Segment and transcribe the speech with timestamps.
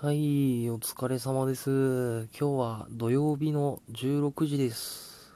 [0.00, 2.28] はい、お疲れ様です。
[2.28, 5.34] 今日は土曜日の16時です。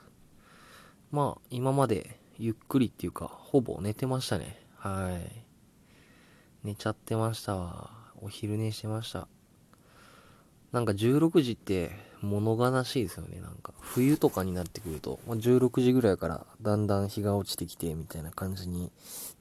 [1.11, 4.65] まあ、今までゆっくりっていうか、ほぼ寝てましたね。
[4.77, 5.45] はい。
[6.63, 7.91] 寝ちゃってましたわ。
[8.21, 9.27] お昼寝してました。
[10.71, 11.91] なんか16時って
[12.21, 13.41] 物悲しいですよね。
[13.41, 18.93] なんか冬とかになってくると、まあ、16時ぐらいからだんだん日が落ちてきてみたいな感じに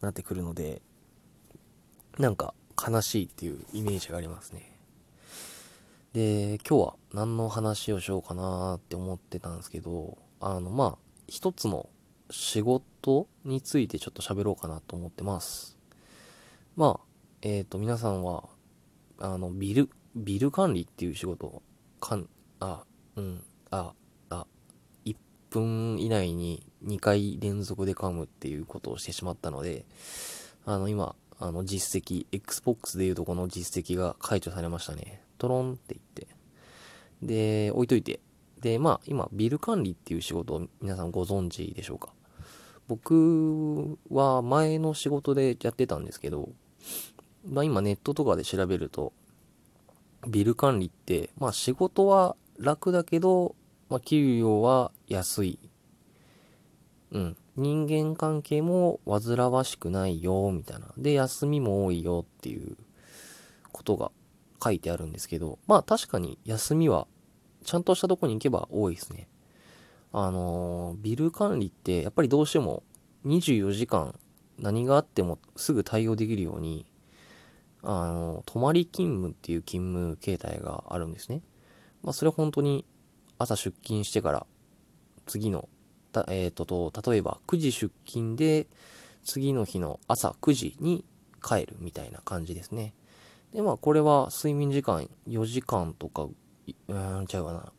[0.01, 0.81] なってくるので、
[2.17, 4.70] なんか悲しいっていうイメージがありますね。
[6.13, 10.97] で、今日は何の話をしようかなって思ってたんですけど、あの、まあ、
[11.29, 11.87] 一つの
[12.29, 15.77] 仕事についてちょっと喋ろうかなと思ってます。
[16.75, 17.05] まあ、
[17.41, 18.43] えっ、と、皆さんは、
[19.19, 21.61] あの、ビル、ビル管理っていう仕事、
[22.01, 22.27] かん、
[22.59, 22.83] あ、
[23.15, 23.93] うん、あ、
[24.29, 24.45] あ、
[25.05, 25.15] 1
[25.49, 29.85] 分以内に2回連続で噛むっていうことをしてしまったので、
[30.65, 35.21] あの、今、あの、実績、Xbox でいうとこの実績が解除されましたね。
[35.41, 36.27] トロンって言って。
[37.23, 38.19] で、置いといて。
[38.59, 42.13] で、まあ、今、ビル管理っていう仕事を皆さんご存知でしょうか。
[42.87, 46.49] 僕は前の仕事でやってたんですけど、
[47.49, 49.13] まあ今ネットとかで調べると、
[50.27, 53.55] ビル管理って、まあ仕事は楽だけど、
[53.89, 55.57] まあ給料は安い。
[57.13, 57.37] うん。
[57.55, 60.93] 人間関係も煩わしくないよ、みたいな。
[60.97, 62.77] で、休みも多いよっていう
[63.71, 64.11] ことが
[64.63, 67.07] 書いてあるんですけど、まあ確かに休みは
[67.63, 69.27] ちゃんとしたとこに行けば多いですね。
[70.13, 72.83] あのービル管理ってやっぱりどうしても
[73.25, 74.17] 24時間
[74.59, 76.85] 何があってもすぐ対応できるように、
[77.83, 81.41] あの泊まり勤務っていう勤務形態があるんですね。
[82.03, 82.85] まあそれは本当に
[83.37, 84.45] 朝出勤してから
[85.25, 85.67] 次の、
[86.11, 88.67] たえっ、とと、例えば9時出勤で
[89.23, 91.05] 次の日の朝9時に
[91.41, 92.93] 帰るみたいな感じですね。
[93.53, 96.27] で、まあ、これは睡眠時間4時間とか、
[96.67, 97.71] いうん、ちゃうかな。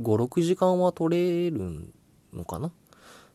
[0.00, 1.92] 5、6時間は取れる
[2.32, 2.72] のかな？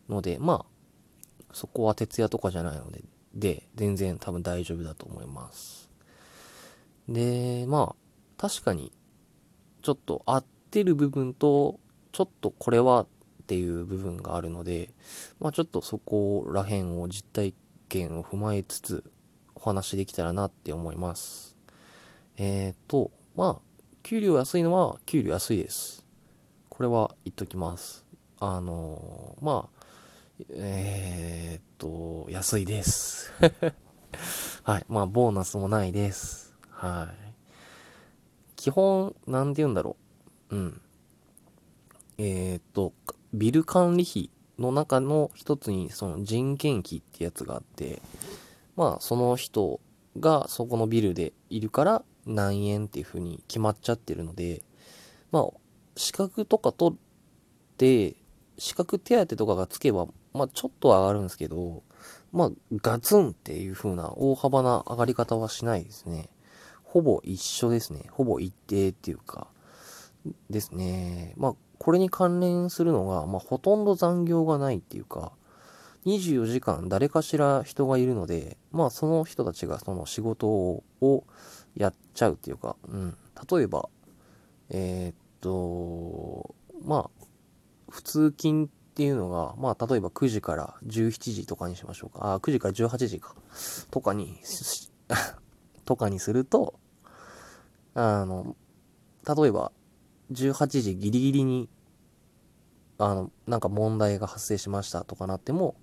[0.09, 3.03] ので、まあ、そこは徹夜とかじゃないので、
[3.35, 5.91] で、全然多分大丈夫だと思います。
[7.07, 7.95] で、まあ、
[8.38, 8.91] 確かに、
[9.81, 11.79] ちょっと合ってる部分と、
[12.11, 13.07] ちょっとこれはっ
[13.45, 14.90] ていう部分があるので、
[15.40, 17.53] まあちょっとそこら辺を実体
[17.88, 19.03] 験を踏まえつつ、
[19.57, 21.57] お話できたらなって思います。
[22.38, 26.06] えーと、まあ、給料安いのは給料安いです。
[26.69, 28.06] これは言っときます。
[28.40, 29.85] あのーまあ、
[30.51, 33.34] えーと、安いです。
[34.62, 34.85] はい。
[34.88, 36.53] まあ、ボーナスもないです。
[36.69, 37.34] はい。
[38.56, 39.97] 基本、なんて言うんだろ
[40.51, 40.56] う。
[40.56, 40.81] うん。
[42.19, 42.94] えーと、
[43.34, 44.29] ビル管理費
[44.59, 48.03] の中の一つに、その人件費ってやつがあって、
[48.77, 49.81] まあ、その人
[50.19, 54.61] がそこのビルでいるから何円っていう風に決まっちゃってるので、
[55.31, 55.47] まあ、
[55.95, 56.97] 資格とか取っ
[57.77, 58.16] て、
[58.57, 61.83] 資格手当とかがつけば、まあ、ちょっとは上がるんですけど、
[62.31, 66.29] まあ、ガツンっていう風な大幅な上がり方はしないですね。
[66.83, 68.05] ほぼ一緒ですね。
[68.11, 69.47] ほぼ一定っていうか、
[70.49, 71.33] ですね。
[71.37, 75.31] まあ、これに関連するのが、まあ、ほとんど残業がないっていうか、
[76.07, 81.25] 24時間誰かしら人がいるので、まあその人たちがその仕事を
[81.75, 83.18] やっちゃうっていうか、うん。
[83.51, 83.90] 例えば、
[84.69, 87.25] えーっと、まあ、
[87.90, 92.34] 普通勤っていうのが、まあ例えば9時から17時とかにしましょうか。
[92.35, 93.35] あ、9時から18時か。
[93.91, 94.40] とかに、
[95.84, 96.79] とかにすると、
[97.96, 98.56] あの、
[99.28, 99.73] 例えば、
[100.31, 101.69] 18時ギリギリに、
[102.97, 105.75] あの、なんか問題が発生しましたとかなっても、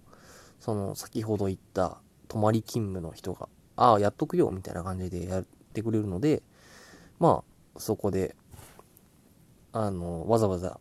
[0.64, 5.44] その、先ほど言った、泊まり勤務の人が、ああ、やっとくよ、みたいな感じでやっ
[5.74, 6.42] てくれるので、
[7.18, 7.44] ま
[7.76, 8.34] あ、そこで、
[9.72, 10.80] あの、わざわざ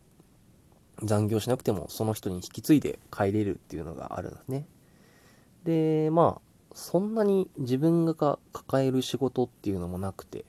[1.02, 4.66] 残業しなくても、その人に引き継いで帰れるっていうのがあるんですね。
[5.64, 6.40] で、まあ、
[6.72, 10.46] そんなに自分が抱える仕事っていうのもなくて、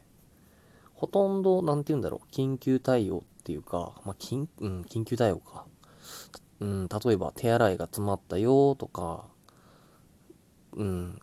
[0.94, 5.66] ほとんど、なんて言うんだろう、緊急対応っていうか、まあ、緊、うん、緊急対応か。
[6.66, 9.26] うん、例えば手洗いが詰まったよとか、
[10.74, 11.22] うん、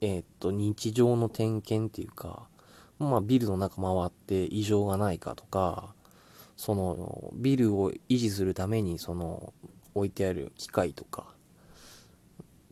[0.00, 2.46] えーっと、日常の点検っていうか、
[3.00, 5.94] まあ、ビルの中回って異常がないかとか、
[6.56, 9.52] その、ビルを維持するために、その、
[9.94, 11.26] 置いてある機械とか、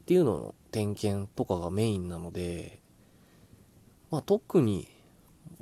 [0.02, 2.80] っていうのの点検とかがメインなので、
[4.12, 4.86] まあ、特に、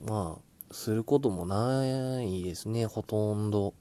[0.04, 3.72] まあ、することもないですね、ほとんど。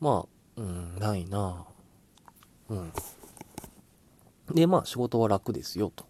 [0.00, 1.66] まあ、うん、ないな
[2.68, 2.92] うん。
[4.54, 6.06] で、まあ仕事は楽ですよ、と。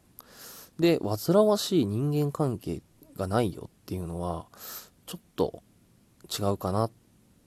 [0.78, 2.82] で、煩わしい人間関係
[3.16, 4.46] がないよっていうのは、
[5.06, 5.62] ちょっと
[6.30, 6.90] 違うかなっ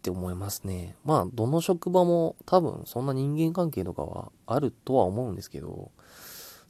[0.02, 0.96] て思いますね。
[1.04, 5.92] まあ、どの職場も多分そんな人間関係とかはあるとは思うんですけど、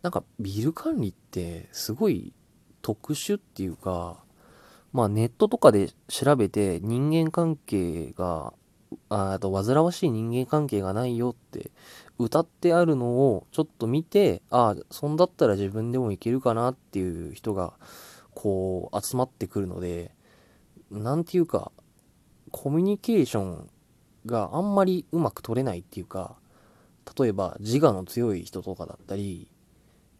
[0.01, 2.33] なんかビル管理ってすごい
[2.81, 4.23] 特殊っていうか、
[4.91, 8.53] まあネットとかで調べて人間関係が、
[9.09, 11.71] あと煩わしい人間関係がないよって
[12.17, 17.73] 歌ってあるのをちょっと見て、ああ、そんだったら自分でもいけるかなっていう人が
[18.33, 20.11] こう集まってくるので、
[20.91, 21.71] なんていうか、
[22.51, 23.69] コミュニケーション
[24.25, 26.35] があんまりうまく取れないっていうか、
[27.17, 29.49] 例えば自我の強い人とかだったり、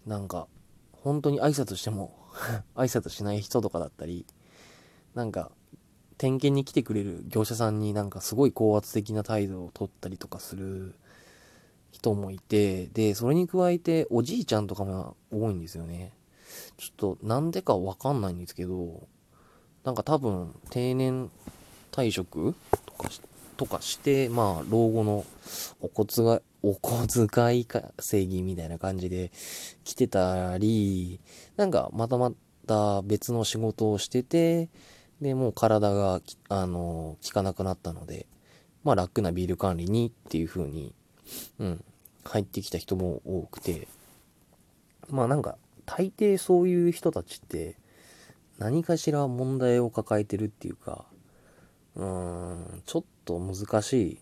[0.05, 0.47] なんか、
[0.91, 2.13] 本当に挨拶しても
[2.75, 4.25] 挨拶しない人とかだったり、
[5.15, 5.51] なんか、
[6.19, 10.93] 点検に来てくれる業者さんになんかすごい高圧的な態度を取ったりとかする
[11.91, 16.11] 人もいて、で、それに加えておじいちゃんとかも多いんですよね。
[16.77, 19.07] ちょっとなんでかわかんないんですけど、
[19.85, 21.31] なんか多分定年
[21.91, 22.53] 退職
[22.85, 23.09] とか
[23.55, 25.25] とかして、まあ、老後の
[25.79, 29.31] お小遣い、お小遣い稼ぎみたいな感じで
[29.85, 31.21] 来てたり、
[31.55, 32.33] なんかまたま
[32.67, 34.67] た別の仕事をしてて、
[35.21, 38.25] で、もう体が、あの、効かなくなったので、
[38.83, 40.93] まあ楽なビール管理にっていう風に、
[41.59, 41.83] うん、
[42.23, 43.87] 入ってきた人も多くて、
[45.09, 47.75] まあなんか、大抵そういう人たちって、
[48.57, 51.05] 何かしら問題を抱えてるっていうか、
[51.95, 54.19] うーん、ちょっと難しい、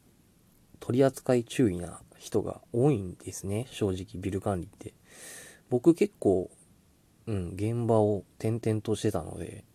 [0.80, 4.94] 取り扱い注意な人が多いんですね、正直ビル管理って。
[5.70, 6.50] 僕結構、
[7.26, 9.66] うん、現場を転々としてたので、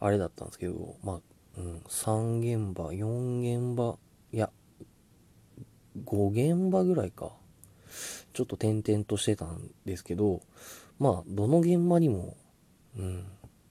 [0.00, 1.20] あれだったんですけど、まあ、
[1.58, 3.96] うん、3現場、4現場、
[4.32, 4.50] いや、
[6.04, 7.32] 5現場ぐらいか。
[8.32, 10.42] ちょっと転々としてたんですけど、
[10.98, 12.36] まあ、どの現場にも、
[12.98, 13.24] うん、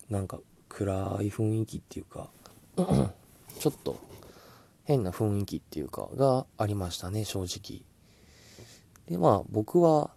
[0.09, 0.39] なんか
[0.69, 2.29] 暗い雰囲気っていうか、
[3.59, 3.99] ちょっと
[4.83, 7.83] 変な雰囲気っていうか、がありましたね、正直。
[9.07, 10.09] で、まあ、僕は、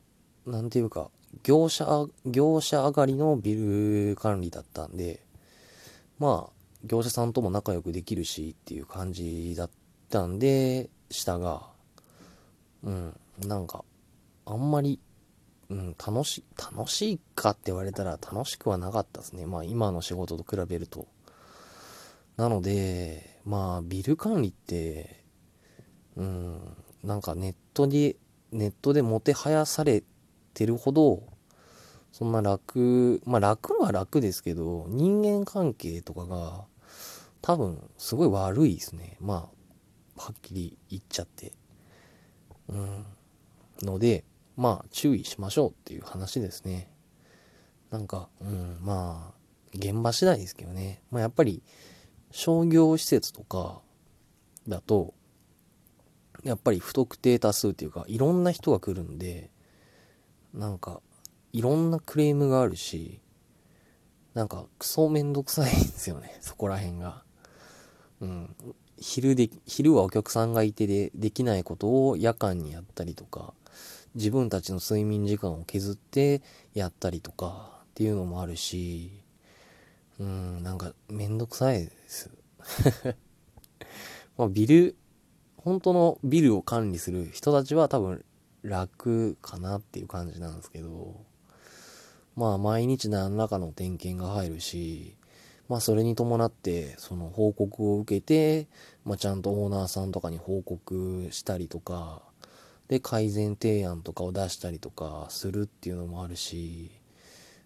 [0.46, 1.10] なんていうか、
[1.42, 5.20] 業者、業者上がりのビル管理だったんで、
[6.18, 6.52] まあ、
[6.84, 9.70] 業者さんとも仲良くできるしっていう感じだっ
[10.10, 11.62] たんで、したが、
[12.82, 13.84] うん、なんか、
[14.44, 15.00] あんまり、
[15.70, 19.46] うん、楽し、楽しいかって言われたら楽しくはなかったですね。
[19.46, 21.06] まあ今の仕事と比べると。
[22.36, 25.24] なので、まあビル管理って、
[26.16, 28.16] うん、なんかネットで、
[28.50, 30.02] ネットでもてはやされ
[30.54, 31.22] てるほど、
[32.12, 36.64] そんな楽、まあ楽は楽ですけど、人間関係とかが
[37.42, 39.16] 多分すごい悪いですね。
[39.20, 39.48] ま
[40.16, 41.52] あ、はっきり言っちゃって。
[42.68, 43.06] うん。
[43.82, 44.24] ので、
[44.56, 46.90] まあ注意しましょうっていう話ですね。
[47.90, 49.38] なんか、うん、まあ、
[49.74, 51.02] 現場次第ですけどね。
[51.10, 51.62] まあやっぱり
[52.30, 53.80] 商業施設とか
[54.66, 55.14] だと、
[56.44, 59.50] やっぱり不特定多数っていうか、いろんな人が来るんで、
[60.54, 61.00] なんか、
[61.52, 63.20] いろんなクレームがあるし、
[64.34, 67.24] なんか、クソめんどくさいんですよね、 そこら辺が。
[68.20, 68.54] うん。
[69.00, 73.54] 昼で、昼はお客さんがいてで、できないことを夜間にやったりとか、
[74.14, 76.42] 自分たちの睡眠時間を削って
[76.74, 79.10] やったりとかっていうのもあるし、
[80.18, 82.30] うん、なんかめんどくさいです。
[84.36, 84.96] まあ、ビル、
[85.56, 88.24] 本当のビルを管理する人たちは多分
[88.62, 91.24] 楽かなっていう感じなんですけど、
[92.38, 95.16] まあ毎日何らかの点検が入るし、
[95.68, 98.68] まあそれに伴ってその報告を受けて、
[99.04, 102.22] まあちゃんとオーナーさんとかに報告したりとか、
[102.86, 106.92] で改善提案とかを出したりとかするっていうのもあるし、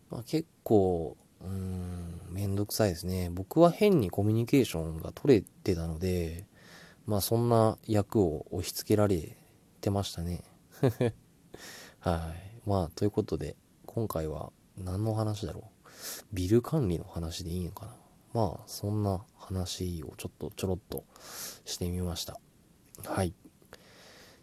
[0.09, 3.29] まあ結構、うーん、めんどくさいですね。
[3.31, 6.47] 僕は変にコミュニケーションが取れてたので、
[7.05, 9.37] まあそんな役を押し付けられ
[9.83, 10.43] てましたね。
[12.01, 12.67] はい。
[12.67, 15.87] まあということで、今回は何の話だろう？
[16.33, 17.93] ビル管理の話でいいのかな？
[18.35, 21.05] まあそんな話をちょっとちょろっと
[21.65, 22.41] してみました。
[23.05, 23.29] はい。
[23.29, 23.33] っ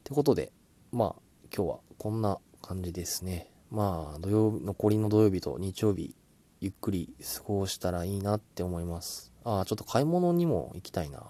[0.03, 0.51] てことで、
[0.91, 1.21] まあ
[1.55, 3.51] 今日はこんな感じですね。
[3.71, 6.15] まあ土曜日残りの土曜日と日曜日
[6.59, 9.31] ゆっくり過ごしたらいいなって思います。
[9.43, 11.23] ああ、ちょっと買い物にも行きたいな。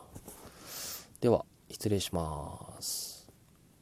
[1.21, 3.08] では、失礼します。